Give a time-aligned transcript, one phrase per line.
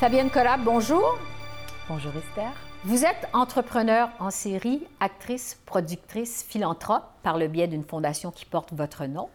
[0.00, 1.18] Fabienne Collab, bonjour.
[1.86, 2.50] Bonjour Esther.
[2.84, 8.72] Vous êtes entrepreneur en série, actrice, productrice, philanthrope par le biais d'une fondation qui porte
[8.72, 9.28] votre nom.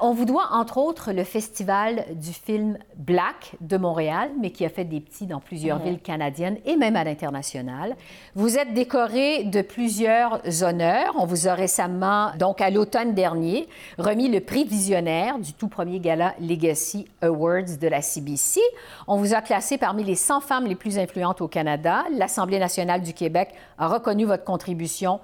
[0.00, 4.68] On vous doit entre autres le festival du film Black de Montréal, mais qui a
[4.68, 7.96] fait des petits dans plusieurs villes canadiennes et même à l'international.
[8.34, 11.14] Vous êtes décoré de plusieurs honneurs.
[11.18, 15.98] On vous a récemment, donc à l'automne dernier, remis le prix visionnaire du tout premier
[15.98, 18.60] gala Legacy Awards de la CBC.
[19.08, 22.04] On vous a classé parmi les 100 femmes les plus influentes au Canada.
[22.12, 25.18] L'Assemblée nationale du Québec a reconnu votre contribution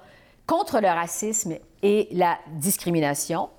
[0.47, 3.49] contre le racisme et la discrimination.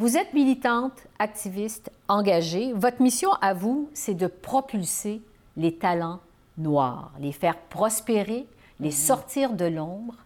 [0.00, 2.72] Vous êtes militante, activiste, engagée.
[2.72, 5.22] Votre mission à vous, c'est de propulser
[5.56, 6.18] les talents
[6.58, 8.46] noirs, les faire prospérer,
[8.80, 10.16] les sortir de l'ombre.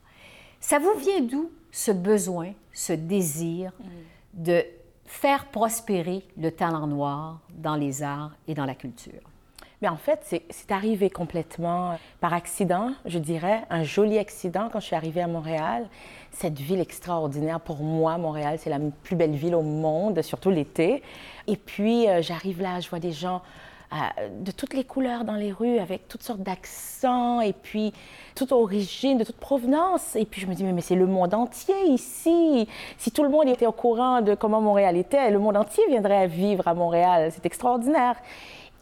[0.59, 3.73] Ça vous vient d'où ce besoin, ce désir
[4.33, 4.65] de
[5.05, 9.28] faire prospérer le talent noir dans les arts et dans la culture?
[9.81, 14.87] Mais en fait, c'est arrivé complètement par accident, je dirais, un joli accident quand je
[14.87, 15.89] suis arrivée à Montréal.
[16.33, 21.03] Cette ville extraordinaire, pour moi, Montréal, c'est la plus belle ville au monde, surtout l'été.
[21.47, 23.41] Et puis, euh, j'arrive là, je vois des gens
[23.93, 27.93] euh, de toutes les couleurs dans les rues, avec toutes sortes d'accents, et puis
[28.35, 30.17] toute origine, de toute provenance.
[30.17, 32.69] Et puis je me dis, mais, mais c'est le monde entier ici.
[32.99, 36.27] Si tout le monde était au courant de comment Montréal était, le monde entier viendrait
[36.27, 37.31] vivre à Montréal.
[37.33, 38.17] C'est extraordinaire.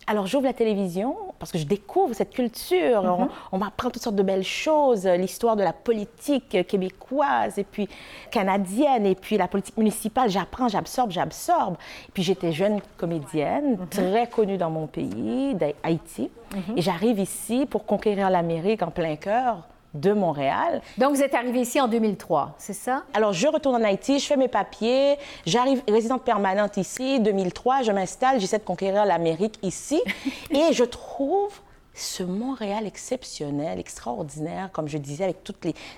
[0.08, 3.02] Alors j'ouvre la télévision parce que je découvre cette culture.
[3.02, 3.28] Mhm.
[3.52, 7.88] On, m'apprend toutes sortes de belles choses, l'histoire de la politique québécoise et puis
[8.30, 10.30] canadienne et puis la politique municipale.
[10.30, 11.76] J'apprends, j'absorbe, j'absorbe.
[12.08, 13.88] Et puis j'étais jeune comédienne, mhm.
[13.88, 16.30] très connue dans mon pays, d'Haïti.
[16.54, 16.78] Mhm.
[16.78, 19.66] Et j'arrive ici pour conquérir l'Amérique en plein cœur
[20.00, 20.80] de Montréal.
[20.98, 23.02] Donc, vous êtes arrivée ici en 2003, c'est ça?
[23.14, 27.92] Alors, je retourne en Haïti, je fais mes papiers, j'arrive résidente permanente ici, 2003, je
[27.92, 30.00] m'installe, j'essaie de conquérir l'Amérique ici,
[30.50, 31.60] et je trouve
[31.96, 35.54] ce Montréal exceptionnel, extraordinaire, comme je disais, avec tous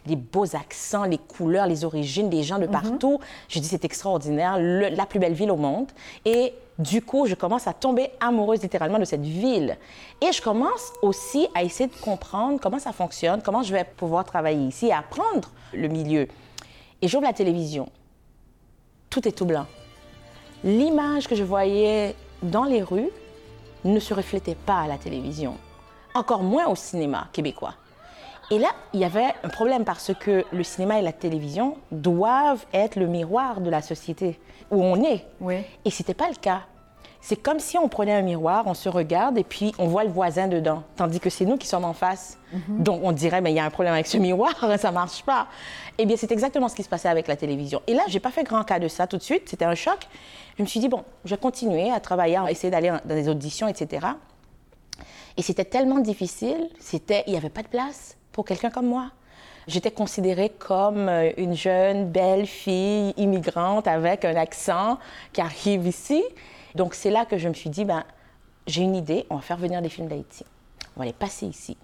[0.07, 2.73] les, beaux accents, les couleurs, les origines des gens de mhm.
[2.73, 3.19] partout.
[3.49, 5.91] Je dis, c'est extraordinaire, la plus belle ville au monde.
[6.25, 9.77] Et du coup, je commence à tomber amoureuse littéralement de cette ville.
[10.21, 14.25] Et je commence aussi à essayer de comprendre comment ça fonctionne, comment je vais pouvoir
[14.25, 16.29] travailler ici et apprendre le milieu.
[17.03, 17.89] Et j'ouvre la télévision.
[19.11, 19.67] Tout est tout blanc.
[20.63, 23.11] L'image que je voyais dans les rues
[23.85, 25.57] ne se reflétait pas à la télévision,
[26.15, 27.75] encore moins au cinéma québécois.
[28.51, 32.65] Et là, il y avait un problème parce que le cinéma et la télévision doivent
[32.73, 35.27] être le miroir de la société où on est.
[35.41, 35.57] Oui.
[35.85, 36.63] Et ce n'était pas le cas.
[37.21, 40.11] C'est comme si on prenait un miroir, on se regarde et puis on voit le
[40.11, 42.39] voisin dedans, tandis que c'est nous qui sommes en face.
[42.53, 42.83] Mhm.
[42.83, 45.49] Donc on dirait, mais il y a un problème avec ce miroir, ça marche pas.
[45.99, 47.83] Eh bien, c'est exactement ce qui se passait avec la télévision.
[47.87, 49.99] Et là, j'ai pas fait grand cas de ça tout de suite, c'était un choc.
[50.57, 53.29] Je me suis dit, bon, je vais continuer à travailler, à essayer d'aller dans des
[53.29, 54.07] auditions, etc.
[55.37, 59.11] Et c'était tellement difficile, c'était, il n'y avait pas de place pour quelqu'un comme moi.
[59.67, 65.01] J'étais considérée comme euh, une jeune, belle fille immigrante avec un accent
[65.33, 66.23] qui arrive ici.
[66.77, 68.05] Donc c'est là que je me suis dit, ben,
[68.69, 70.45] j'ai une idée, on va faire venir des films d'Haïti.
[70.95, 71.77] On va les passer ici.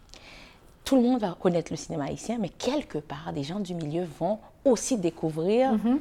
[0.84, 4.06] Tout le monde va connaître le cinéma haïtien, mais quelque part, des gens du milieu
[4.20, 5.98] vont aussi découvrir mm-hmm.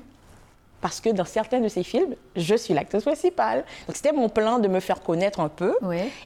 [0.82, 3.66] parce que dans certains de ces films, je suis l'actrice principale.
[3.88, 5.74] Donc c'était mon plan de me faire connaître un peu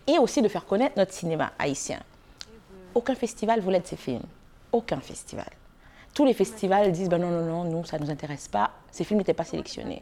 [0.05, 1.99] et aussi de faire connaître notre cinéma haïtien.
[2.97, 4.25] Aucun festival voulait de ces films.
[4.72, 5.52] Aucun festival.
[6.16, 8.72] Tous les festivals disent ben non, non, non, nous, ça ne nous intéresse pas.
[8.90, 10.02] Ces films n'étaient pas sélectionnés.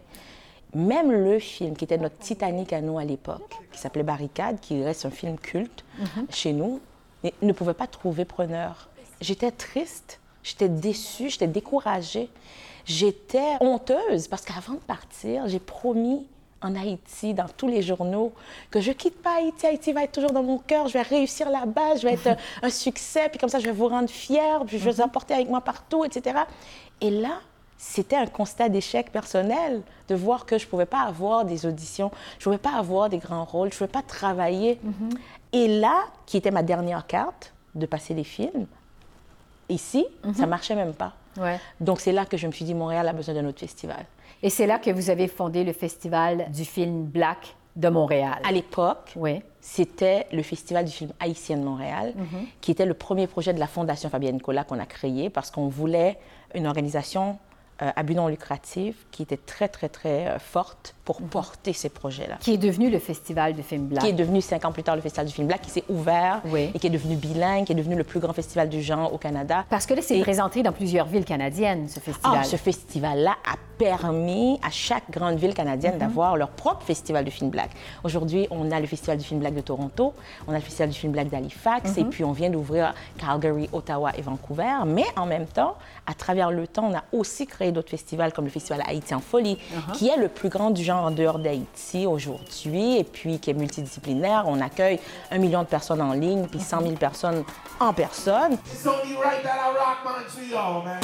[0.73, 4.81] Même le film qui était notre Titanic à nous à l'époque, qui s'appelait Barricade, qui
[4.81, 6.27] reste un film culte mhm.
[6.29, 6.79] chez nous,
[7.41, 8.87] ne pouvait pas trouver preneur.
[9.19, 12.29] J'étais triste, j'étais déçue, j'étais découragée,
[12.85, 16.25] j'étais honteuse parce qu'avant de partir, j'ai promis
[16.61, 18.33] en Haïti, dans tous les journaux,
[18.71, 19.65] que je quitte pas Haïti.
[19.67, 20.87] Haïti va être toujours dans mon cœur.
[20.87, 21.97] Je vais réussir là-bas.
[21.97, 23.29] Je vais être un succès.
[23.29, 24.59] Puis comme ça, je vais vous rendre fiers.
[24.65, 25.05] Puis je vais vous mhm.
[25.05, 26.39] emporter avec moi partout, etc.
[27.01, 27.39] Et là,
[27.77, 32.09] c'était un constat d'échec personnel de voir que je ne pouvais pas avoir des auditions,
[32.39, 34.79] je ne pouvais pas avoir des grands rôles, je ne pouvais pas travailler.
[34.81, 35.09] Mhm.
[35.53, 38.65] Et là, qui était ma dernière carte de passer les films,
[39.69, 40.49] ici, ça ne mhm.
[40.49, 41.13] marchait même pas.
[41.81, 44.05] Donc c'est là que je me suis dit, Montréal a besoin d'un autre festival.
[44.45, 48.37] Et c'est là que vous avez fondé le festival du film Black de Montréal.
[48.47, 49.41] À l'époque, oui.
[49.59, 52.45] c'était le Festival du film haïtien de Montréal, mhm.
[52.61, 55.67] qui était le premier projet de la Fondation Fabienne Nicolas qu'on a créé parce qu'on
[55.67, 56.19] voulait
[56.53, 57.39] une organisation
[57.81, 61.27] euh, à but non lucratif qui était très, très, très euh, forte pour Mhm.
[61.27, 62.37] porter ces projets-là.
[62.39, 64.03] Qui est devenu le Festival de film black.
[64.03, 66.41] Qui est devenu cinq ans plus tard le Festival du film black, qui s'est ouvert
[66.45, 66.71] Oui.
[66.73, 69.17] et qui est devenu bilingue, qui est devenu le plus grand festival du genre au
[69.17, 69.65] Canada.
[69.69, 72.39] Parce que là, c'est Et- présenté dans plusieurs villes canadiennes, ce festival.
[72.41, 77.31] Ah, ce festival-là a permis à chaque grande ville canadienne d'avoir leur propre festival du
[77.31, 77.71] film black.
[78.03, 80.13] Aujourd'hui, on a le festival du film black de Toronto,
[80.47, 84.11] on a le festival du film black d'Halifax, et puis on vient d'ouvrir Calgary, Ottawa
[84.17, 84.71] et Vancouver.
[84.87, 85.75] Mais en même temps,
[86.07, 89.19] à travers le temps, on a aussi créé d'autres festivals comme le festival Haïti en
[89.19, 89.57] folie,
[89.93, 93.53] qui est le plus grand du genre en dehors d'Haïti aujourd'hui, et puis qui est
[93.53, 94.43] multidisciplinaire.
[94.47, 94.99] On accueille
[95.31, 97.43] un million de personnes en ligne, puis 100 000 personnes
[97.79, 98.53] en personne.
[98.53, 100.99] It's only right that I rock Montreal, man.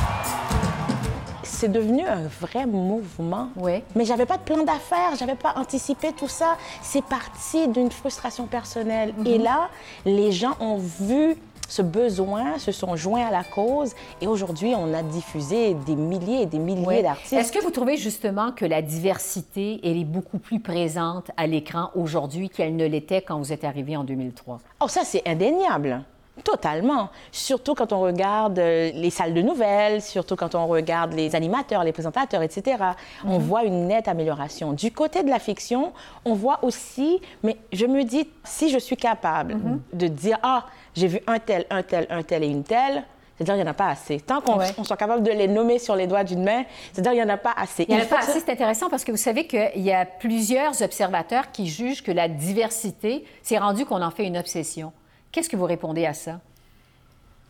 [1.44, 3.50] c'est devenu un vrai mouvement.
[3.56, 3.84] Oui.
[3.96, 6.58] Mais j'avais pas de plan d'affaires, j'avais pas anticipé tout ça.
[6.81, 9.13] C'est parti d'une frustration personnelle.
[9.25, 9.69] Et là,
[10.06, 11.38] les gens ont vu
[11.71, 16.41] ce besoin, se sont joints à la cause et aujourd'hui, on a diffusé des milliers
[16.41, 17.01] et des milliers Oui.
[17.01, 17.31] d'artistes.
[17.31, 21.89] Est-ce que vous trouvez justement que la diversité, elle est beaucoup plus présente à l'écran
[21.95, 24.59] aujourd'hui qu'elle ne l'était quand vous êtes arrivé en 2003?
[24.81, 26.03] Oh, ça, c'est indéniable.
[26.44, 27.09] Totalement.
[27.31, 31.83] Surtout quand on regarde euh, les salles de nouvelles, surtout quand on regarde les animateurs,
[31.83, 32.77] les présentateurs, etc.
[33.25, 34.74] On voit une nette amélioration.
[34.74, 35.94] Du côté de la fiction,
[36.25, 39.57] on voit aussi, mais je me dis, si je suis capable
[39.94, 40.65] de dire, ah,
[40.95, 43.03] j'ai vu un tel, un tel, un tel et une telle,
[43.38, 44.19] c'est-à-dire qu'il n'y en a pas assez.
[44.19, 44.67] Tant qu'on Ouais.
[44.77, 47.33] on soit capable de les nommer sur les doigts d'une main, c'est-à-dire qu'il n'y en
[47.33, 47.85] a pas assez.
[47.89, 50.05] Il y en a pas assez, c'est intéressant parce que vous savez qu'il y a
[50.05, 54.93] plusieurs observateurs qui jugent que la diversité, c'est rendu qu'on en fait une obsession.
[55.31, 56.39] Qu'est-ce que vous répondez à ça?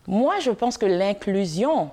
[0.07, 1.89] Moi, je pense que l'inclusion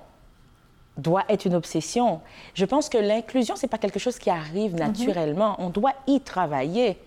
[0.97, 2.21] doit être une obsession.
[2.55, 5.57] Je pense que l'inclusion, c'est pas quelque chose qui arrive naturellement.
[5.59, 6.99] On doit y travailler.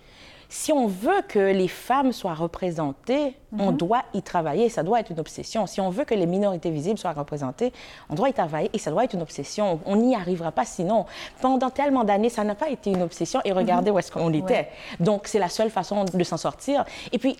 [0.54, 4.68] Si on veut que les femmes soient représentées, on doit y travailler.
[4.68, 5.66] Ça doit être une obsession.
[5.66, 7.72] Si on veut que les minorités visibles soient représentées,
[8.10, 9.80] on doit y travailler et ça doit être une obsession.
[9.86, 11.06] On n'y arrivera pas sinon.
[11.40, 14.68] Pendant tellement d'années, ça n'a pas été une obsession et regardez où est-ce qu'on était.
[15.00, 16.84] Donc, c'est la seule façon de s'en sortir.
[17.12, 17.38] Et puis,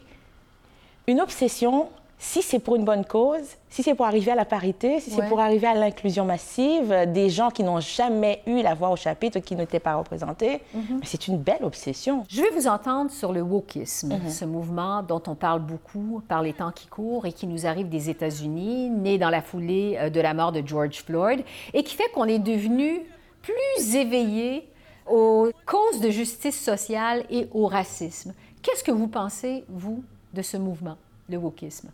[1.07, 1.91] une obsession,
[2.25, 5.27] si c'est pour une bonne cause, si c'est pour arriver à la parité, si c'est
[5.29, 8.97] pour arriver à l'inclusion massive, euh, des gens qui n'ont jamais eu la voix au
[8.97, 11.01] chapitre, qui n'étaient pas représentés, Mhm.
[11.03, 12.25] c'est une belle obsession.
[12.29, 16.53] Je vais vous entendre sur le wokisme, ce mouvement dont on parle beaucoup par les
[16.53, 20.21] temps qui courent et qui nous arrive des États-Unis, né dans la foulée euh, de
[20.21, 21.43] la mort de George Floyd,
[21.75, 23.01] et qui fait qu'on est devenu
[23.43, 24.69] plus éveillé
[25.11, 28.33] aux causes de justice sociale et au racisme.
[28.63, 30.97] Qu'est-ce que vous pensez, vous, de ce mouvement,
[31.29, 31.91] le wokisme?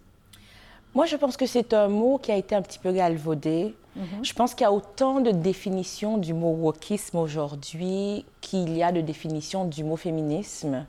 [0.99, 3.77] Moi, je pense que c'est un mot qui a été un petit peu galvaudé.
[4.21, 8.91] Je pense qu'il y a autant de définitions du mot wokisme aujourd'hui qu'il y a
[8.91, 10.87] de définitions du mot féminisme.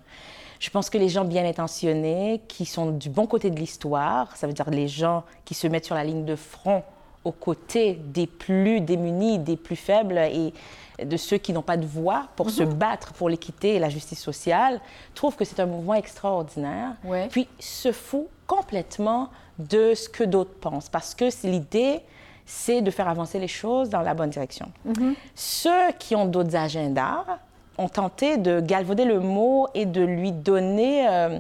[0.60, 4.48] Je pense que les gens bien intentionnés, qui sont du bon côté de l'histoire, ça
[4.48, 6.82] veut dire les gens qui se mettent sur la ligne de front
[7.24, 10.54] aux côtés des plus démunis, des plus faibles et
[11.06, 14.20] de ceux qui n'ont pas de voix pour se battre pour l'équité et la justice
[14.20, 14.82] sociale,
[15.14, 16.96] trouvent que c'est un mouvement extraordinaire.
[17.04, 17.28] Ouais.
[17.28, 19.30] Puis se fout complètement
[19.60, 22.02] de ce que d'autres pensent, parce que l'idée,
[22.46, 24.72] c'est de faire avancer les choses dans la bonne direction.
[25.36, 27.24] Ceux qui ont d'autres agendas
[27.78, 31.40] ont tenté de galvauder le mot et de lui donner euh,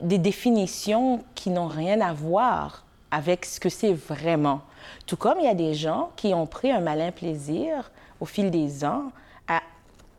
[0.00, 4.60] des définitions qui n'ont rien à voir avec ce que c'est vraiment.
[5.06, 7.90] Tout comme il y a des gens qui ont pris un malin plaisir
[8.20, 9.10] au fil des ans
[9.48, 9.60] à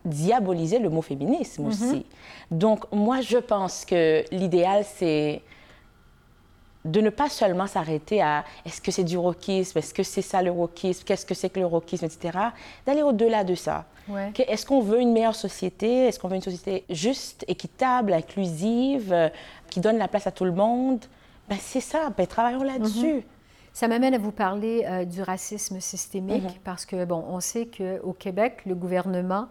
[0.05, 2.05] diaboliser le mot féminisme aussi.
[2.51, 5.41] Donc moi, je pense que l'idéal, c'est
[6.85, 10.41] de ne pas seulement s'arrêter à est-ce que c'est du rockisme, est-ce que c'est ça
[10.41, 12.37] le rockisme, qu'est-ce que c'est que le rockisme, etc.
[12.85, 13.85] D'aller au-delà de ça.
[14.07, 14.31] Ouais.
[14.47, 16.07] Est-ce qu'on veut une meilleure société?
[16.07, 19.29] Est-ce qu'on veut une société juste, équitable, inclusive, euh,
[19.69, 21.03] qui donne la place à tout le monde?
[21.49, 23.23] Ben, c'est ça, ben, travaillons là-dessus.
[23.73, 26.51] Ça m'amène à vous parler euh, du racisme systémique Mhm.
[26.63, 29.47] parce que, bon, on sait qu'au Québec, le gouvernement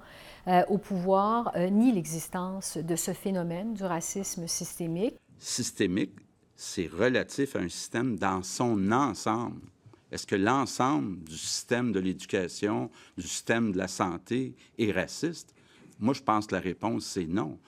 [0.49, 5.17] euh, au pouvoir euh, nie l'existence de ce phénomène du racisme systémique.
[5.39, 6.13] systémique,
[6.59, 9.61] c'est relatif à un système dans son ensemble.
[10.11, 15.55] Est-ce que l'ensemble du système de l'éducation, du système de la santé est raciste?
[16.01, 17.59] Moi, je pense que la réponse, c'est non.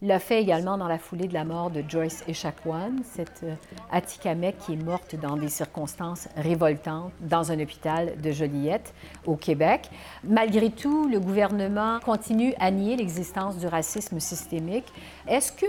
[0.00, 3.54] l'a fait également dans la foulée de la mort de Joyce Echaquan, cette euh,
[3.90, 8.94] Atikamekw qui est morte dans des circonstances révoltantes dans un hôpital de Joliette,
[9.26, 9.90] au Québec.
[10.24, 14.86] Malgré tout, le gouvernement continue à nier l'existence du racisme systémique.
[15.26, 15.66] Est-ce que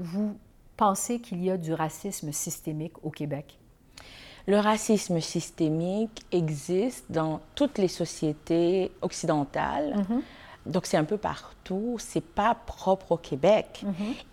[0.00, 0.36] vous
[0.82, 3.56] pensez qu'il y a du racisme systémique au Québec?
[4.48, 10.04] Le racisme systémique existe dans toutes les sociétés occidentales.
[10.66, 11.61] Donc, c'est un peu partout.
[11.98, 13.84] C'est pas propre au Québec.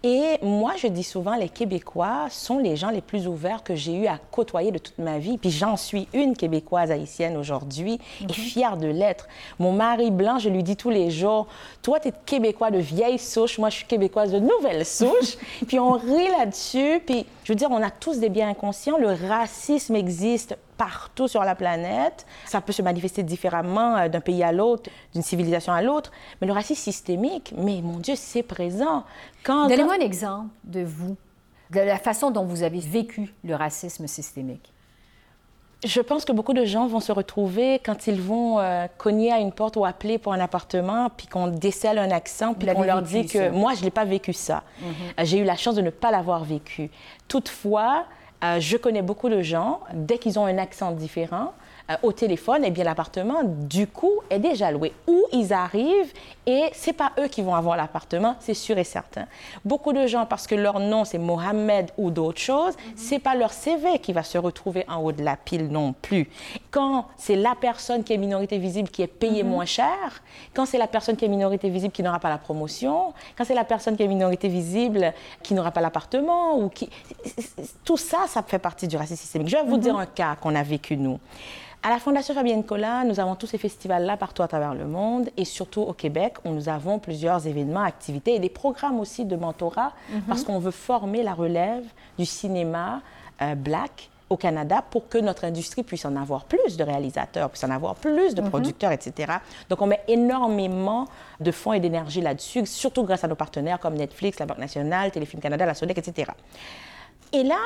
[0.04, 3.94] Et moi, je dis souvent, les Québécois sont les gens les plus ouverts que j'ai
[3.94, 5.38] eu à côtoyer de toute ma vie.
[5.38, 9.28] Puis j'en suis une Québécoise haïtienne aujourd'hui et fière de l'être.
[9.60, 11.48] Mon mari blanc, je lui dis tous les jours,
[11.82, 15.38] toi, tu es Québécois de vieille souche, moi, je suis Québécoise de nouvelle souche.
[15.68, 17.02] puis on rit là-dessus.
[17.06, 18.98] Puis, je veux dire, on a tous des biens inconscients.
[18.98, 22.26] Le racisme existe partout sur la planète.
[22.46, 26.12] Ça peut se manifester différemment euh, d'un pays à l'autre, d'une civilisation à l'autre.
[26.40, 27.19] Mais le racisme systémique,
[27.58, 29.04] mais mon Dieu, c'est présent.
[29.44, 31.18] Quand, Donnez-moi un exemple de vous,
[31.72, 34.74] de la façon dont vous avez vécu le racisme systémique.
[35.86, 39.40] Je pense que beaucoup de gens vont se retrouver quand ils vont euh, cogner à
[39.40, 43.02] une porte ou appeler pour un appartement, puis qu'on décèle un accent, puis qu'on leur
[43.02, 43.50] dit que ça.
[43.52, 44.64] moi, je n'ai pas vécu ça.
[44.84, 46.92] Euh, J'ai eu la chance de ne pas l'avoir vécu.
[47.30, 48.04] Toutefois,
[48.44, 51.54] euh, je connais beaucoup de gens, dès qu'ils ont un accent différent,
[51.90, 54.94] euh, au téléphone, eh bien, l'appartement, du coup, est déjà loué.
[55.08, 56.14] Ou ils arrivent
[56.46, 59.26] et c'est pas eux qui vont avoir l'appartement, c'est sûr et certain.
[59.66, 63.54] Beaucoup de gens, parce que leur nom, c'est Mohamed ou d'autres choses, c'est pas leur
[63.54, 66.30] CV qui va se retrouver en haut de la pile non plus.
[66.72, 70.78] Quand c'est la personne qui est minorité visible qui est payée moins cher, quand c'est
[70.78, 73.96] la personne qui est minorité visible qui n'aura pas la promotion, quand c'est la personne
[73.96, 76.90] qui est minorité visible qui n'aura pas l'appartement, ou qui...
[77.84, 79.50] Tout ça, ça fait partie du racisme systémique.
[79.50, 81.20] Je vais vous dire un cas qu'on a vécu, nous.
[81.82, 85.30] À la Fondation Fabienne Cola, nous avons tous ces festivals-là partout à travers le monde
[85.38, 89.38] et surtout au Québec où nous avons plusieurs événements, activités et des programmes aussi de
[89.38, 89.94] mentorat
[90.28, 91.86] parce qu'on veut former la relève
[92.18, 93.02] du cinéma
[93.42, 97.64] euh, black au Canada pour que notre industrie puisse en avoir plus de réalisateurs, puisse
[97.64, 99.38] en avoir plus de producteurs, etc.
[99.70, 101.08] Donc, on met énormément
[101.40, 105.12] de fonds et d'énergie là-dessus, surtout grâce à nos partenaires comme Netflix, la Banque nationale,
[105.12, 106.32] Téléfilm Canada, la Sodec, etc.
[107.32, 107.58] Et là,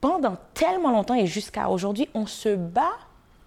[0.00, 2.92] pendant tellement longtemps et jusqu'à aujourd'hui, on se bat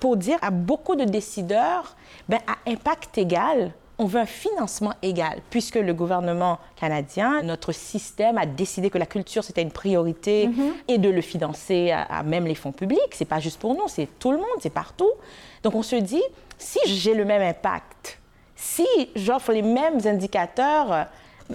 [0.02, 1.96] pour dire à beaucoup de décideurs,
[2.28, 8.40] ben, à impact égal, on veut un financement égal, puisque le gouvernement canadien, notre système
[8.40, 10.50] a décidé que la culture, c'était une priorité
[10.88, 13.14] et de le financer à, à même les fonds publics.
[13.14, 15.12] C'est pas juste pour nous, c'est tout le monde, c'est partout.
[15.62, 16.24] Donc on se dit,
[16.58, 18.20] si j'ai le même impact,
[18.56, 21.06] si j'offre les mêmes indicateurs,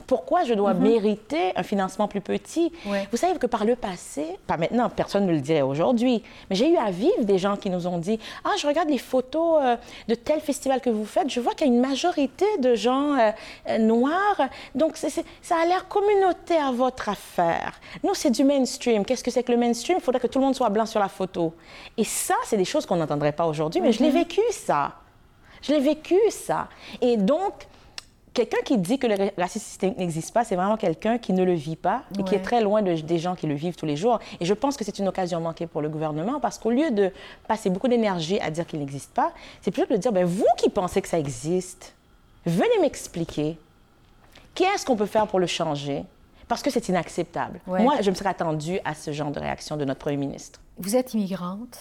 [0.07, 2.73] pourquoi je dois mériter un financement plus petit?
[2.87, 3.09] Ouais.
[3.11, 6.71] Vous savez que par le passé, pas maintenant, personne ne le dirait aujourd'hui, mais j'ai
[6.71, 9.77] eu à vivre des gens qui nous ont dit Ah, je regarde les photos euh,
[10.09, 13.15] de tel festival que vous faites, je vois qu'il y a une majorité de gens
[13.15, 13.31] euh,
[13.69, 14.41] euh, noirs,
[14.75, 17.81] donc ça a l'air communautaire votre affaire.
[18.03, 19.05] Nous, c'est du mainstream.
[19.05, 19.99] Qu'est-ce que c'est que le mainstream?
[19.99, 21.55] Il faudrait que tout le monde soit blanc sur la photo.
[21.97, 24.93] Et ça, c'est des choses qu'on n'entendrait pas aujourd'hui, mais je l'ai vécu, ça.
[25.63, 26.69] Je l'ai vécu, ça.
[27.01, 27.67] Et donc,
[28.37, 31.43] quelqu'un qui dit que le ra- racisme systémique n'existe pas, c'est vraiment quelqu'un qui ne
[31.43, 33.87] le vit pas et qui est très loin de- des gens qui le vivent tous
[33.87, 34.21] les jours.
[34.39, 37.11] Et je pense que c'est une occasion manquée pour le gouvernement parce qu'au lieu de
[37.49, 40.69] passer beaucoup d'énergie à dire qu'il n'existe pas, c'est plutôt de dire, ben, vous qui
[40.71, 41.95] pensez que ça existe,
[42.45, 43.59] venez m'expliquer.
[44.55, 46.05] Qu'est-ce qu'on peut faire pour le changer?
[46.49, 47.61] Parce que c'est inacceptable.
[47.67, 47.83] Ouais.
[47.83, 50.61] Moi, je me serais attendue à ce genre de réaction de notre premier ministre.
[50.79, 51.79] Vous êtes immigrante.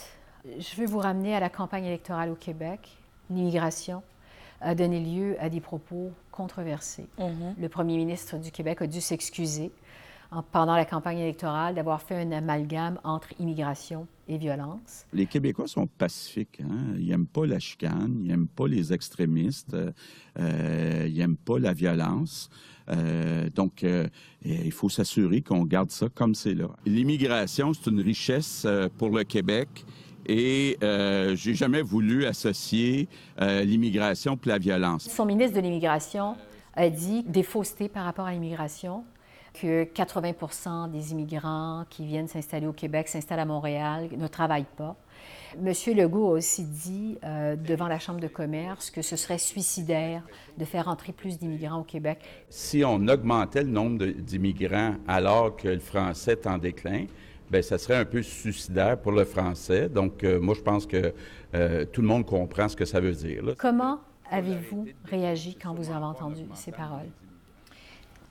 [0.58, 2.80] Je veux vous ramener à la campagne électorale au Québec.
[3.30, 4.02] L'immigration
[4.62, 7.08] a donné lieu à des propos controversés.
[7.60, 9.72] Le premier ministre du Québec a dû s'excuser
[10.32, 15.06] en- pendant la campagne électorale d'avoir fait un amalgame entre immigration et violence.
[15.14, 16.62] Les Québécois sont pacifiques.
[16.64, 16.96] hein.
[16.98, 19.76] Ils n'aiment pas la chicane, ils n'aiment pas les extrémistes,
[20.40, 22.50] euh, ils n'aiment pas la violence.
[22.90, 24.08] Euh, donc, euh,
[24.44, 26.70] il faut s'assurer qu'on garde ça comme c'est là.
[26.86, 28.66] L'immigration, c'est une richesse
[28.98, 29.68] pour le Québec.
[30.28, 33.08] Et euh, j'ai jamais voulu associer
[33.42, 35.10] euh, l'immigration et la violence.
[35.10, 36.36] Son ministre de l'Immigration
[36.76, 39.04] a dit des faussetés par rapport à l'immigration,
[39.54, 44.98] que 80% des immigrants qui viennent s'installer au Québec, s'installent à Montréal, ne travaillent pas.
[45.58, 50.22] Monsieur Legault a aussi dit euh, devant la Chambre de commerce que ce serait suicidaire
[50.58, 52.20] de faire entrer plus d'immigrants au Québec.
[52.50, 57.06] Si on augmentait le nombre d'immigrants alors que le français est en déclin,
[57.50, 59.90] ben ça serait un peu suicidaire pour le français.
[59.90, 61.14] Donc, euh, moi, je pense que
[61.54, 63.44] euh, tout le monde comprend ce que ça veut dire.
[63.58, 64.00] Comment
[64.30, 67.10] avez-vous réagi quand vous avez entendu ces paroles?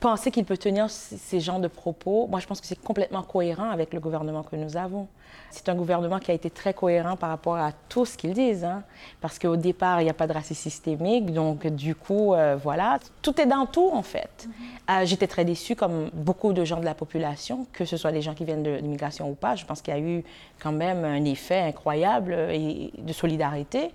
[0.00, 3.70] Penser qu'il peut tenir ces genres de propos, moi je pense que c'est complètement cohérent
[3.70, 5.08] avec le gouvernement que nous avons.
[5.50, 8.64] C'est un gouvernement qui a été très cohérent par rapport à tout ce qu'ils disent,
[8.64, 8.82] hein.
[9.20, 12.98] parce qu'au départ, il n'y a pas de racisme systémique, donc du coup, euh, voilà,
[13.22, 14.48] tout est dans tout en fait.
[14.90, 18.22] Euh, J'étais très déçue, comme beaucoup de gens de la population, que ce soit des
[18.22, 19.54] gens qui viennent de l'immigration ou pas.
[19.56, 20.24] Je pense qu'il y a eu
[20.60, 23.90] quand même un effet incroyable et de solidarité,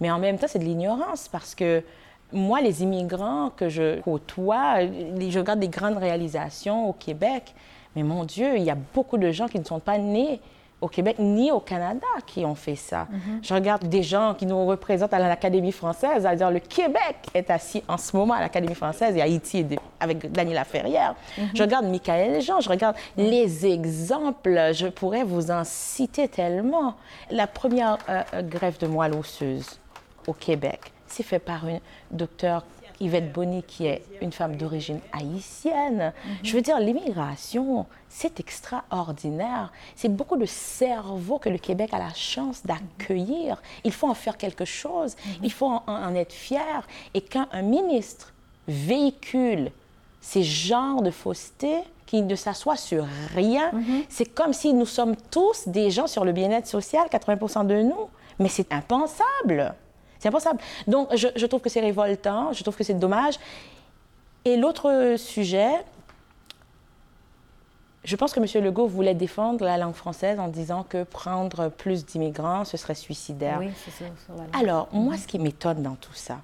[0.00, 1.82] mais en même temps, c'est de l'ignorance, parce que
[2.34, 7.54] moi, les immigrants que je côtoie, je regarde des grandes réalisations au Québec,
[7.96, 10.40] mais mon Dieu, il y a beaucoup de gens qui ne sont pas nés
[10.80, 13.06] au Québec ni au Canada qui ont fait ça.
[13.42, 17.82] Je regarde des gens qui nous représentent à l'Académie française, c'est-à-dire le Québec est assis
[17.88, 19.64] en ce moment à l'Académie française et Haïti
[19.98, 21.14] avec Daniela Ferrière.
[21.54, 26.94] Je regarde Michael Jean, je regarde les exemples, je pourrais vous en citer tellement.
[27.30, 29.78] La première euh, euh, greffe de moelle osseuse
[30.26, 31.80] au Québec, c'est fait par une
[32.10, 32.64] docteure
[33.00, 36.12] Yvette Bonny, qui est une femme d'origine haïtienne.
[36.42, 39.72] Je veux dire, l'immigration, c'est extraordinaire.
[39.96, 43.60] C'est beaucoup de cerveaux que le Québec a la chance d'accueillir.
[43.82, 45.16] Il faut en faire quelque chose.
[45.42, 46.86] Il faut en, en être fier.
[47.14, 48.32] Et quand un ministre
[48.68, 49.72] véhicule
[50.20, 53.72] ces genres de fausseté, qui ne s'assoit sur rien,
[54.08, 58.08] c'est comme si nous sommes tous des gens sur le bien-être social, 80% de nous.
[58.38, 59.74] Mais c'est impensable.
[60.24, 60.58] C'est impensable.
[60.86, 63.34] Donc, je, je trouve que c'est révoltant, je trouve que c'est dommage.
[64.46, 65.70] Et l'autre sujet,
[68.04, 68.64] je pense que M.
[68.64, 73.58] Legault voulait défendre la langue française en disant que prendre plus d'immigrants, ce serait suicidaire.
[73.60, 74.10] Oui, c'est.
[74.58, 76.38] Alors, moi, ce qui m'étonne dans tout ça,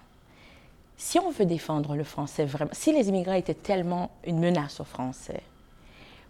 [0.99, 4.85] si on veut défendre le français vraiment, si les immigrants étaient tellement une menace aux
[4.85, 5.41] Français,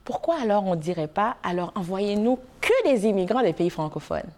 [0.04, 4.30] pourquoi alors on ne dirait pas, alors envoyez-nous que des immigrants des pays francophones?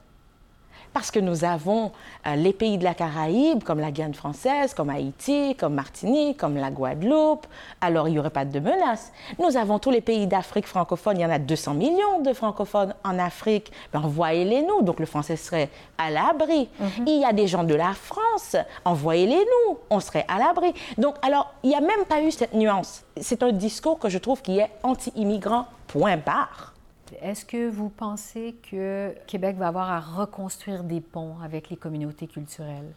[0.93, 1.93] Parce que nous avons
[2.27, 6.57] euh, les pays de la Caraïbe, comme la Guyane française, comme Haïti, comme Martinique, comme
[6.57, 7.47] la Guadeloupe.
[7.81, 9.13] Alors, il n'y aurait pas de menace.
[9.39, 11.19] Nous avons tous les pays d'Afrique francophone.
[11.19, 13.73] Il y en a 200 millions de francophones en Afrique.
[13.93, 14.83] Ben, envoyez-les nous.
[14.83, 16.69] Donc, le français serait à l'abri.
[17.07, 18.57] Il y a des gens de la France.
[18.85, 19.79] Envoyez-les nous.
[19.91, 20.75] On serait à l'abri.
[20.99, 23.05] Donc, alors, il n'y a même pas eu cette nuance.
[23.21, 26.72] C'est un discours que je trouve qui est anti-immigrant, point barre.
[27.21, 32.27] Est-ce que vous pensez que Québec va avoir à reconstruire des ponts avec les communautés
[32.27, 32.93] culturelles?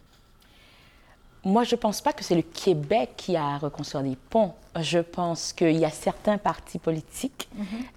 [1.44, 4.54] Moi, je ne pense pas que c'est le Québec qui a à reconstruire des ponts.
[4.80, 7.48] Je pense qu'il y a certains partis politiques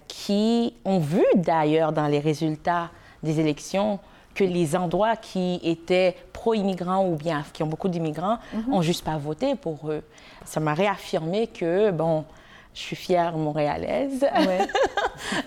[0.06, 2.90] qui ont vu d'ailleurs dans les résultats
[3.22, 3.98] des élections
[4.34, 8.38] que les endroits qui étaient pro-immigrants ou bien qui ont beaucoup d'immigrants
[8.70, 10.02] ont juste pas voté pour eux.
[10.44, 12.24] Ça m'a réaffirmé que, bon,
[12.74, 14.20] je suis fière montréalaise.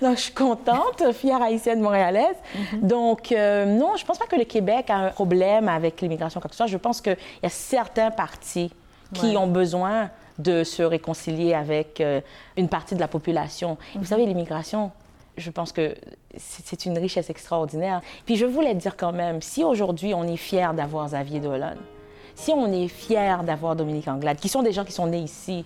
[0.02, 2.36] Donc, je suis contente, fière haïtienne montréalaise.
[2.82, 6.50] Donc, euh, non, je pense pas que le Québec a un problème avec l'immigration, quoi
[6.50, 6.68] que ce soit.
[6.68, 8.72] Je pense qu'il y a certains partis
[9.14, 9.38] qui Ouais.
[9.38, 12.20] ont besoin de se réconcilier avec euh,
[12.58, 13.78] une partie de la population.
[13.96, 14.92] Vous savez, l'immigration,
[15.38, 15.96] je pense que
[16.36, 18.02] c'est c'est une richesse extraordinaire.
[18.26, 21.76] Puis je voulais dire quand même, si aujourd'hui on est fier d'avoir Xavier Dolan,
[22.36, 25.64] si on est fier d'avoir Dominique Anglade, qui sont des gens qui sont nés ici,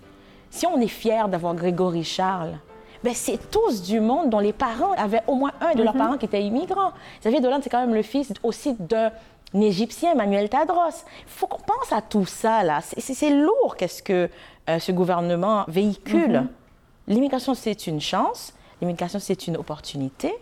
[0.50, 2.58] si on est fier d'avoir Grégory Charles,
[3.04, 6.18] ben c'est tous du monde dont les parents avaient au moins un de leurs parents
[6.18, 6.92] qui était immigrant.
[7.22, 9.12] Xavier Dolan, c'est quand même le fils aussi d'un
[9.54, 11.04] Égyptien, Manuel Tadros.
[11.22, 12.80] Il faut qu'on pense à tout ça, là.
[12.82, 14.30] C'est- lourd, qu'est-ce que
[14.70, 16.48] euh, ce gouvernement véhicule.
[17.08, 18.54] L'immigration, c'est une chance.
[18.82, 20.34] L'immigration, c'est une opportunité.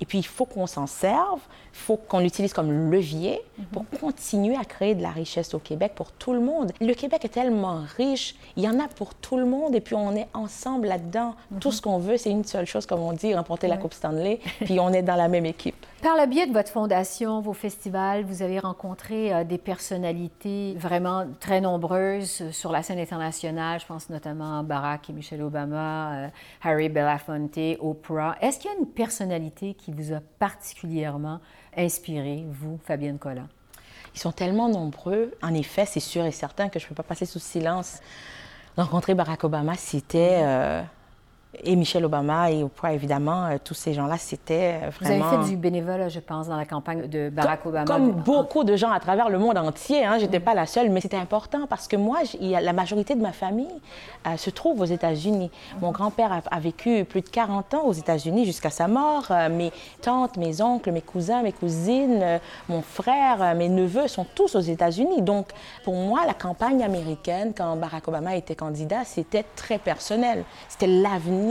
[0.00, 1.40] Et puis, il faut qu'on s'en serve,
[1.72, 3.40] il faut qu'on l'utilise comme levier
[3.72, 6.72] pour continuer à créer de la richesse au Québec pour tout le monde.
[6.80, 9.94] Le Québec est tellement riche, il y en a pour tout le monde, et puis
[9.94, 11.34] on est ensemble là-dedans.
[11.60, 14.40] Tout ce qu'on veut, c'est une seule chose, comme on dit, remporter la Coupe Stanley,
[14.64, 15.86] puis on est dans la même équipe.
[16.02, 21.28] Par le biais de votre fondation, vos festivals, vous avez rencontré euh, des personnalités vraiment
[21.38, 23.78] très nombreuses euh, sur la scène internationale.
[23.78, 26.28] Je pense notamment à Barack et Michelle Obama, euh,
[26.60, 28.34] Harry Belafonte, Oprah.
[28.40, 31.38] Est-ce qu'il y a une personnalité qui vous a particulièrement
[31.76, 33.46] inspiré, vous, Fabienne Collat?
[34.12, 35.32] Ils sont tellement nombreux.
[35.40, 38.00] En effet, c'est sûr et certain que je ne peux pas passer sous silence.
[38.76, 40.82] Rencontrer Barack Obama, c'était...
[41.60, 45.42] et Michelle Obama et Oprah, évidemment, euh, tous ces gens-là, c'était euh, Vous avez vraiment...
[45.42, 47.84] fait du bénévolat, je pense, dans la campagne de Barack Obama.
[47.84, 51.02] Comme beaucoup de gens à travers le monde entier, hein, j'étais pas la seule, mais
[51.02, 53.68] c'était important parce que moi, la majorité de ma famille
[54.26, 55.50] euh, se trouve aux États-Unis.
[55.82, 59.26] Mon grand-père a, a vécu plus de 40 ans aux États-Unis jusqu'à sa mort.
[59.30, 64.54] Euh, mes tantes, mes oncles, mes cousins, mes cousines, mon frère, mes neveux sont tous
[64.54, 65.20] aux États-Unis.
[65.20, 65.48] Donc,
[65.84, 70.44] pour moi, la campagne américaine, quand Barack Obama était candidat, c'était très personnel.
[70.70, 71.41] C'était l'avenir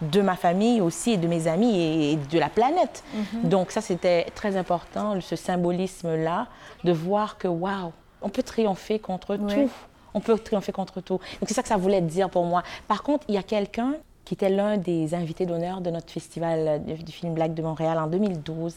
[0.00, 3.04] de ma famille aussi, et de mes amis et, de la planète.
[3.42, 6.48] Donc ça, c'était très important, ce symbolisme-là,
[6.84, 9.70] de voir que, waouh, on peut triompher contre tout.
[10.14, 11.18] On peut triompher contre tout.
[11.40, 12.62] Donc c'est ça que ça voulait dire pour moi.
[12.88, 13.94] Par contre, il y a quelqu'un
[14.26, 17.96] qui était l'un des invités d'honneur de notre festival euh, du, film Black de Montréal
[17.98, 18.74] en 2012.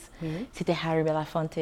[0.53, 1.57] C'était Harry Belafonte.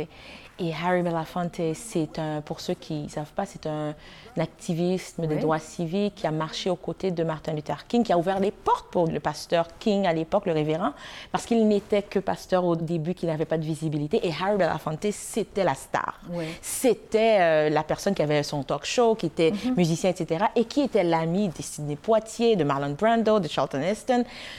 [0.60, 3.94] Et Harry Belafonte, c'est un, pour ceux qui ne savent pas, c'est un,
[4.40, 8.18] activiste des droits civiques qui a marché aux côtés de Martin Luther King, qui a
[8.18, 10.94] ouvert les portes pour le pasteur King à l'époque, le révérend,
[11.32, 14.20] parce qu'il n'était que pasteur au début, qu'il n'avait pas de visibilité.
[14.26, 16.20] Et Harry Belafonte, c'était la star.
[16.32, 16.46] Oui.
[16.62, 20.82] C'était euh, la personne qui avait son talk show, qui était musicien, etc., et qui
[20.82, 23.77] était l'ami de Sidney Poitier, de Marlon Brando, de Charlton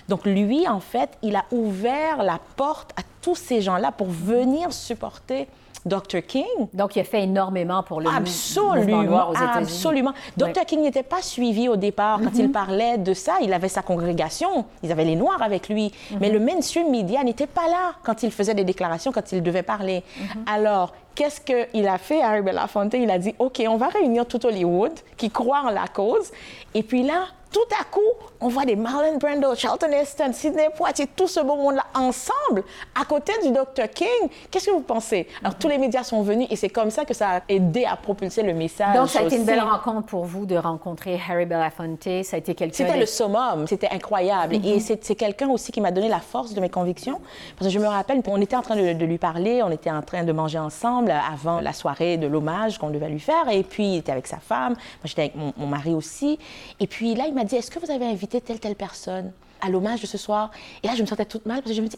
[0.08, 4.72] Donc lui, en fait, il a ouvert la porte à tous ces gens-là pour venir
[4.72, 5.48] supporter
[5.84, 6.22] Dr.
[6.26, 6.44] King.
[6.72, 9.62] Donc, il a fait énormément pour le absolument, noir aux États-Unis.
[9.62, 10.12] Absolument.
[10.36, 10.64] Dr.
[10.66, 12.20] King n'était pas suivi au départ.
[12.22, 15.92] Quand il parlait de ça, il avait sa congrégation, ils avaient les Noirs avec lui.
[16.20, 19.62] Mais le mainstream media n'était pas là quand il faisait des déclarations, quand il devait
[19.62, 20.02] parler.
[20.46, 22.94] Alors, qu'est-ce qu'il a fait, Harry Belafonte?
[22.94, 26.30] Il a dit, OK, on va réunir tout Hollywood qui croit en la cause.
[26.74, 28.00] Et puis là, tout à coup,
[28.40, 32.62] on voit des Marlon Brando, Charlton Heston, Sidney Poitier, tout ce beau monde-là ensemble,
[32.94, 33.88] à côté du Dr.
[33.94, 34.28] King.
[34.50, 35.26] Qu'est-ce que vous pensez?
[35.42, 37.96] Alors, tous les médias sont venus et c'est comme ça que ça a aidé à
[37.96, 38.94] propulser le message.
[38.94, 42.22] Donc, ça a été une belle rencontre pour vous de rencontrer Harry Belafonte.
[42.22, 42.84] Ça a été quelqu'un...
[42.84, 44.56] C'était le summum, c'était incroyable.
[44.56, 47.18] Et c'est c'est quelqu'un aussi qui m'a donné la force de mes convictions.
[47.56, 49.90] Parce que je me rappelle, on était en train de, de lui parler, on était
[49.90, 53.48] en train de manger ensemble avant la soirée de l'hommage qu'on devait lui faire.
[53.50, 56.38] Et puis, il était avec sa femme, moi j'étais avec mon, mari aussi.
[56.80, 59.68] Et puis là, il m'a dit, est-ce que vous avez invité telle, telle personne à
[59.68, 60.50] l'hommage de ce soir?
[60.82, 61.96] Et là, je me sentais toute mal parce que je me dis,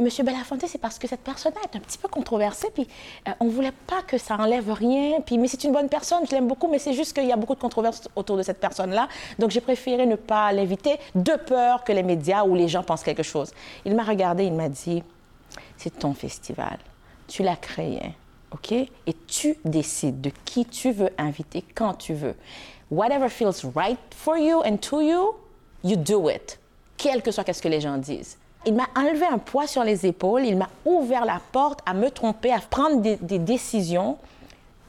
[0.00, 2.88] Monsieur Belafonte, c'est parce que cette personne-là est un petit peu controversée, puis
[3.28, 6.32] euh, on voulait pas que ça enlève rien, puis mais c'est une bonne personne, je
[6.32, 9.06] l'aime beaucoup, mais c'est juste qu'il y a beaucoup de controverses autour de cette personne-là,
[9.38, 13.04] donc j'ai préféré ne pas l'inviter de peur que les médias ou les gens pensent
[13.04, 13.52] quelque chose.
[13.84, 15.04] Il m'a regardé, il m'a dit,
[15.76, 16.78] c'est ton festival,
[17.32, 17.98] tu l'as créé,
[18.52, 22.34] ok, et tu décides de qui tu veux inviter quand tu veux.
[22.90, 25.34] Whatever feels right for you and to you,
[25.82, 26.58] you do it,
[26.98, 28.36] quel que soit ce que les gens disent.
[28.66, 32.10] Il m'a enlevé un poids sur les épaules, il m'a ouvert la porte à me
[32.10, 34.18] tromper, à prendre des, des décisions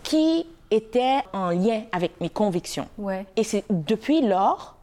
[0.03, 2.89] qui étaient en lien avec mes convictions.
[2.97, 3.25] Ouais.
[3.37, 4.75] Et c'est depuis lors,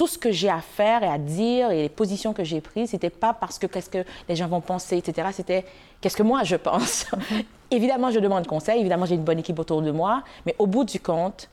[0.00, 2.88] tout ce que j'ai à faire et à dire et les positions que j'ai prises,
[2.88, 5.28] c'était pas parce que qu'est-ce que les gens vont penser, etc.
[5.30, 5.66] C'était
[6.00, 7.04] qu'est-ce que moi je pense.
[7.70, 10.84] évidemment, je demande conseil, évidemment, j'ai une bonne équipe autour de moi, mais au bout
[10.84, 11.50] du compte,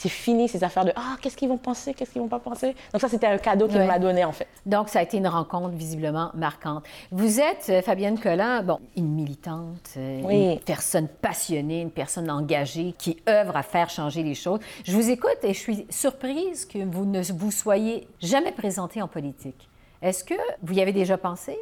[0.00, 2.74] c'est fini ces affaires de ah qu'est-ce qu'ils vont penser, qu'est-ce qu'ils vont pas penser.
[2.92, 3.86] Donc ça, c'était un cadeau qu'il Ouais.
[3.86, 4.46] m'a donné en fait.
[4.64, 6.84] Donc, ça a été une rencontre visiblement marquante.
[7.10, 10.52] Vous êtes, euh, Fabienne Collin, bon, une militante, euh, Oui.
[10.54, 14.60] une personne passionnée, une personne engagée qui œuvre à faire changer les choses.
[14.84, 19.08] Je vous écoute et je suis surprise que vous ne vous soyez jamais présentée en
[19.08, 19.68] politique.
[20.00, 21.58] Est-ce que vous y avez déjà pensé?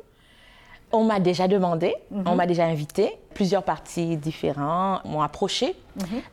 [0.91, 3.19] On m'a déjà demandé, on m'a déjà invité.
[3.35, 5.77] Plusieurs partis différents m'ont approché.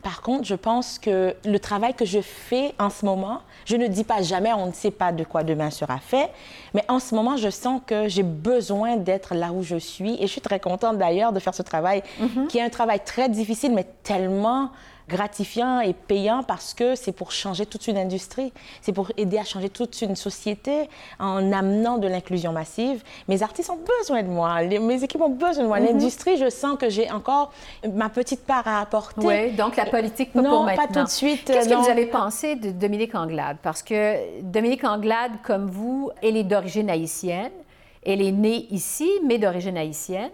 [0.02, 3.86] Par contre, je pense que le travail que je fais en ce moment, je ne
[3.86, 6.30] dis pas jamais, on ne sait pas de quoi demain sera fait,
[6.72, 10.22] mais en ce moment, je sens que j'ai besoin d'être là où je suis et
[10.22, 12.02] je suis très contente d'ailleurs de faire ce travail,
[12.48, 14.70] qui est un travail très difficile, mais tellement
[15.08, 19.44] gratifiant et payant parce que c'est pour changer toute une industrie, c'est pour aider à
[19.44, 20.88] changer toute une société
[21.20, 23.02] en amenant de l'inclusion massive.
[23.28, 25.78] Mes artistes ont besoin de moi, les- mes équipes ont besoin de moi.
[25.78, 27.52] L'industrie, je sens que j'ai encore
[27.94, 29.26] ma petite part à apporter.
[29.26, 32.06] Oui, donc la politique, pas Non, pour pas tout de suite, Qu'est-ce que vous avez
[32.06, 33.58] pensé de Dominique Anglade?
[33.62, 37.52] Parce que Dominique Anglade, comme vous, elle est d'origine haïtienne.
[38.04, 40.30] Elle est née ici, mais d'origine haïtienne.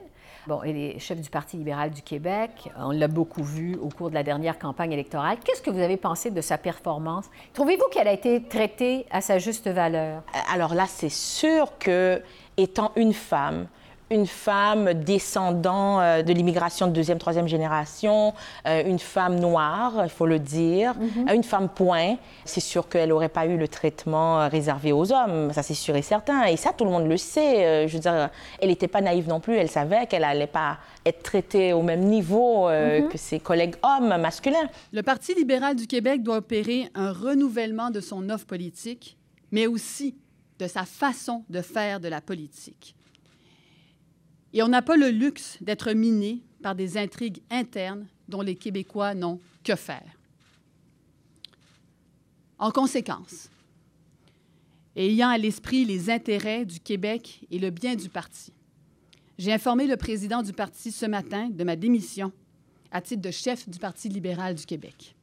[0.49, 2.69] Bon, elle est chef du Parti libéral du Québec.
[2.77, 5.39] On l'a beaucoup vu au cours de la dernière campagne électorale.
[5.45, 7.27] Qu'est-ce que vous avez pensé de sa performance?
[7.53, 10.23] Trouvez-vous qu'elle a été traitée à sa juste valeur?
[10.53, 12.21] Alors là, c'est sûr que,
[12.57, 13.69] étant une femme,
[14.13, 18.35] une femme descendant euh, de l'immigration de deuxième, troisième génération,
[18.67, 20.95] euh, une femme noire, il faut le dire,
[21.29, 25.53] euh, une femme point, c'est sûr qu'elle n'aurait pas eu le traitement réservé aux hommes,
[25.53, 26.45] ça c'est sûr et certain.
[26.45, 27.65] Et ça, tout le monde le sait.
[27.65, 30.79] Euh, je veux dire, elle n'était pas naïve non plus, elle savait qu'elle n'allait pas
[31.05, 34.69] être traitée au même niveau euh, que ses collègues hommes masculins.
[34.93, 39.17] Le Parti libéral du Québec doit opérer un renouvellement de son offre politique,
[39.51, 40.17] mais aussi
[40.59, 42.95] de sa façon de faire de la politique.
[44.53, 49.15] Et on n'a pas le luxe d'être miné par des intrigues internes dont les Québécois
[49.15, 50.19] n'ont que faire.
[52.59, 53.49] En conséquence,
[54.95, 58.53] ayant à l'esprit les intérêts du Québec et le bien du parti,
[59.39, 62.33] j'ai informé le président du parti ce matin de ma démission
[62.93, 65.17] à titre de chef du Parti libéral du Québec.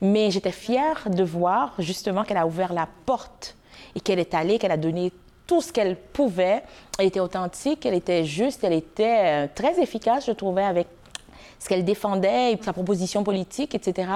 [0.00, 3.56] Mais j'étais fière de voir justement qu'elle a ouvert la porte
[3.94, 5.12] et qu'elle est allée, qu'elle a donné
[5.46, 6.62] tout ce qu'elle pouvait.
[6.98, 10.86] Elle était authentique, elle était juste, elle était euh, très efficace, je trouvais, avec
[11.58, 14.08] ce qu'elle défendait, et sa proposition politique, etc.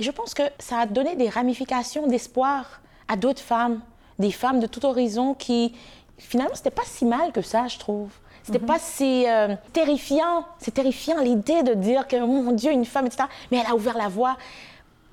[0.00, 3.80] Et je pense que ça a donné des ramifications d'espoir à d'autres femmes,
[4.18, 5.74] des femmes de tout horizon qui,
[6.18, 8.10] finalement, c'était pas si mal que ça, je trouve.
[8.42, 10.46] C'était pas si euh, terrifiant.
[10.58, 13.24] C'est terrifiant l'idée de dire que, oh mon Dieu, une femme, etc.
[13.50, 14.38] Mais elle a ouvert la voie.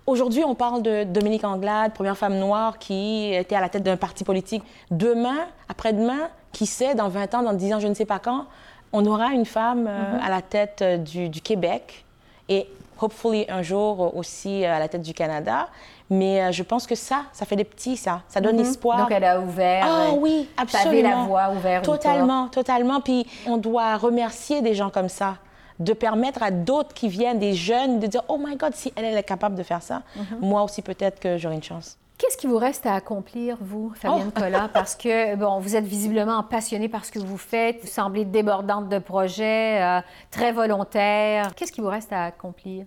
[0.08, 3.98] Aujourd'hui, on parle de Dominique Anglade, première femme noire qui était à la tête d'un
[3.98, 4.64] parti politique.
[4.92, 8.46] Demain, après-demain, qui sait, dans 20 ans, dans 10 ans, je ne sais pas quand,
[8.94, 12.06] on aura une femme euh, à la tête euh, du, du Québec.
[12.50, 12.68] Et
[13.02, 15.68] hopefully un jour aussi à la tête du Canada.
[16.10, 18.22] Mais euh, je pense que ça, ça fait des petits, ça.
[18.28, 19.00] Ça donne espoir.
[19.00, 19.86] Donc, elle a ouvert.
[19.88, 21.10] Ah euh, oui, absolument.
[21.10, 23.02] la voie, ouvert une Totalement, totalement.
[23.02, 25.38] Puis on doit remercier des gens comme ça,
[25.80, 29.06] de permettre à d'autres qui viennent, des jeunes, de dire Oh my God, si elle,
[29.06, 30.04] elle est capable de faire ça,
[30.40, 31.98] moi aussi peut-être que j'aurai une chance.
[32.18, 34.40] Qu'est-ce qui vous reste à accomplir, vous, Fabienne Oh.
[34.40, 34.70] Collat?
[34.74, 38.88] Parce que, bon, vous êtes visiblement passionnée par ce que vous faites, vous semblez débordante
[38.88, 40.00] de projets, euh,
[40.32, 41.54] très volontaire.
[41.56, 42.86] Qu'est-ce qui vous reste à accomplir?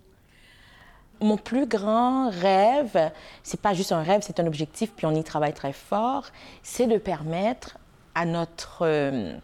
[1.21, 3.11] Mon plus grand rêve,
[3.43, 6.27] c'est pas juste un rêve, c'est un objectif, puis on y travaille très fort,
[6.63, 7.77] c'est de permettre
[8.15, 9.35] à notre euh,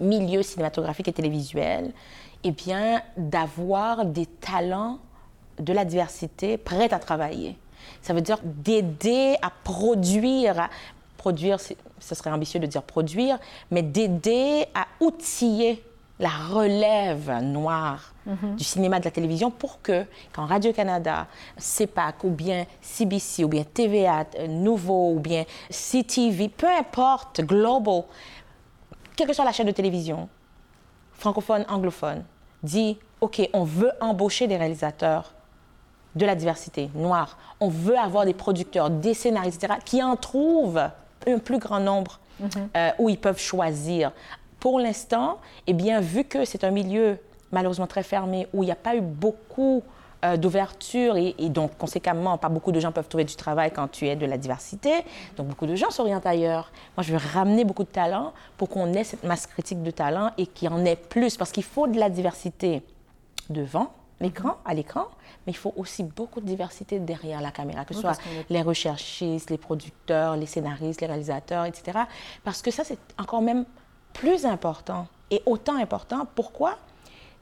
[0.00, 1.92] milieu cinématographique et télévisuel,
[2.44, 4.98] eh bien, d'avoir des talents
[5.58, 7.56] de la diversité prêts à travailler.
[8.02, 10.70] Ça veut dire d'aider à produire, à-
[11.16, 13.38] produire, ce serait ambitieux de dire produire,
[13.70, 15.82] mais d'aider à outiller
[16.20, 18.12] la relève noire
[18.56, 23.64] du cinéma, de la télévision, pour que, quand Radio-Canada, CEPAC, ou bien CBC, ou bien
[23.64, 28.02] TVA, euh, Nouveau, ou bien CTV, peu importe, Global,
[29.16, 30.28] quelle que soit la chaîne de télévision,
[31.18, 32.24] francophone, anglophone,
[32.62, 35.34] dit OK, on veut embaucher des réalisateurs
[36.14, 37.36] de la diversité noire.
[37.60, 40.88] On veut avoir des producteurs, des scénaristes, etc., qui en trouvent
[41.26, 42.20] un plus grand nombre
[42.76, 44.12] euh, où ils peuvent choisir.
[44.60, 47.18] Pour l'instant, eh bien, vu que c'est un milieu
[47.52, 49.82] malheureusement très fermé, où il n'y a pas eu beaucoup
[50.24, 53.88] euh, d'ouverture et, et donc, conséquemment, pas beaucoup de gens peuvent trouver du travail quand
[53.88, 54.90] tu es de la diversité.
[55.36, 56.72] Donc, beaucoup de gens s'orientent ailleurs.
[56.96, 60.32] Moi, je veux ramener beaucoup de talents pour qu'on ait cette masse critique de talents
[60.36, 62.82] et qu'il y en ait plus, parce qu'il faut de la diversité
[63.48, 65.06] devant l'écran, à l'écran,
[65.46, 68.18] mais il faut aussi beaucoup de diversité derrière la caméra, que ce soit
[68.50, 72.00] les recherchistes, les producteurs, les scénaristes, les réalisateurs, etc.
[72.42, 73.64] Parce que ça, c'est encore même
[74.12, 76.26] plus important et autant important.
[76.34, 76.76] Pourquoi?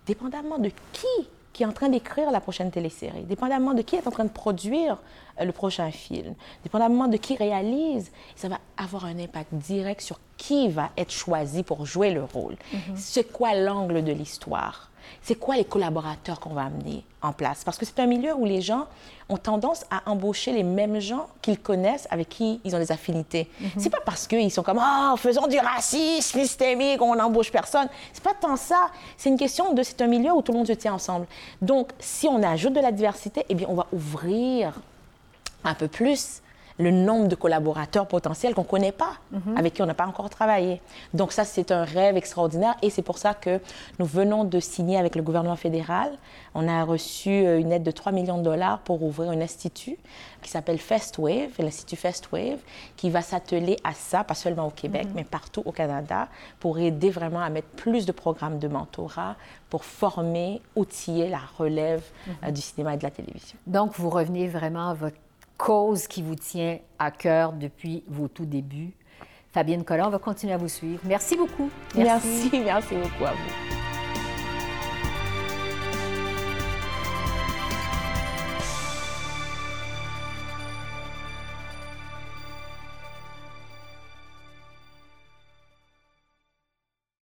[0.06, 4.06] Dépendamment de qui qui est en train d'écrire la prochaine télésérie, dépendamment de qui est
[4.06, 4.98] en train de produire
[5.40, 10.20] euh, le prochain film, dépendamment de qui réalise, ça va avoir un impact direct sur
[10.36, 12.56] qui va être choisi pour jouer le rôle.
[12.94, 14.90] C'est quoi l'angle de l'histoire?
[15.22, 17.64] C'est quoi les collaborateurs qu'on va amener en place?
[17.64, 18.86] Parce que c'est un milieu où les gens
[19.28, 23.50] ont tendance à embaucher les mêmes gens qu'ils connaissent, avec qui ils ont des affinités.
[23.76, 27.88] C'est pas parce qu'ils sont comme, ah, faisons du racisme systémique, on n'embauche personne.
[28.12, 28.90] C'est pas tant ça.
[29.16, 31.26] C'est une question de, c'est un milieu où tout le monde se tient ensemble.
[31.60, 34.74] Donc, si on ajoute de la diversité, eh bien, on va ouvrir
[35.64, 36.40] un peu plus
[36.78, 39.14] le nombre de collaborateurs potentiels qu'on ne connaît pas,
[39.56, 40.80] avec qui on n'a pas encore travaillé.
[41.14, 43.60] Donc ça, c'est un rêve extraordinaire et c'est pour ça que
[43.98, 46.10] nous venons de signer avec le gouvernement fédéral.
[46.54, 49.96] On a reçu euh, une aide de 3 millions de dollars pour ouvrir un institut
[50.42, 52.58] qui s'appelle FestWave, l'Institut FestWave,
[52.96, 56.28] qui va s'atteler à ça, pas seulement au Québec, mais partout au Canada,
[56.60, 59.36] pour aider vraiment à mettre plus de programmes de mentorat,
[59.70, 62.04] pour former, outiller la relève
[62.44, 63.58] euh, du cinéma et de la télévision.
[63.66, 65.16] Donc, vous revenez vraiment à votre
[65.56, 68.92] cause qui vous tient à cœur depuis vos tout débuts.
[69.52, 71.00] Fabienne Collin, on va continuer à vous suivre.
[71.04, 71.70] Merci beaucoup.
[71.94, 73.75] merci, merci beaucoup à vous.